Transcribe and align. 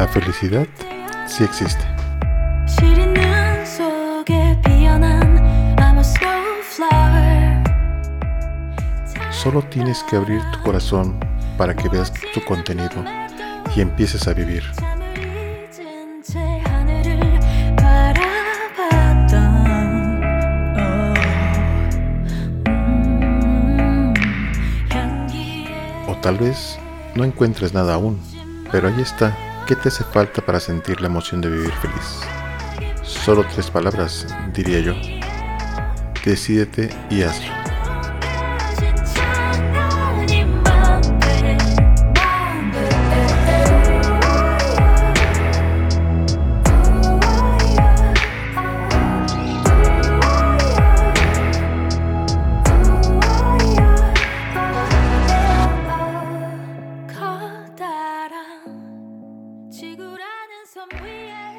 La 0.00 0.08
felicidad 0.08 0.66
sí 1.26 1.44
existe. 1.44 1.84
Solo 9.30 9.60
tienes 9.68 10.02
que 10.04 10.16
abrir 10.16 10.40
tu 10.52 10.62
corazón 10.62 11.20
para 11.58 11.76
que 11.76 11.90
veas 11.90 12.10
tu 12.32 12.42
contenido 12.46 13.04
y 13.76 13.82
empieces 13.82 14.26
a 14.26 14.32
vivir. 14.32 14.62
O 26.08 26.16
tal 26.22 26.38
vez 26.38 26.78
no 27.14 27.24
encuentres 27.24 27.74
nada 27.74 27.96
aún, 27.96 28.18
pero 28.72 28.88
ahí 28.88 29.02
está. 29.02 29.36
¿Qué 29.66 29.76
te 29.76 29.88
hace 29.88 30.04
falta 30.04 30.42
para 30.44 30.58
sentir 30.58 31.00
la 31.00 31.06
emoción 31.06 31.40
de 31.40 31.48
vivir 31.48 31.72
feliz? 31.72 32.20
Solo 33.02 33.44
tres 33.52 33.70
palabras, 33.70 34.26
diría 34.52 34.80
yo. 34.80 34.94
Decídete 36.24 36.90
y 37.10 37.22
hazlo. 37.22 37.59
some 60.80 61.02
weird 61.02 61.40